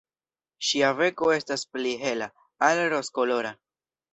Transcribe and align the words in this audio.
Ŝia 0.69 0.89
beko 1.01 1.29
estas 1.35 1.65
pli 1.75 1.93
hela, 2.07 2.31
al 2.71 2.85
rozkolora. 2.95 3.57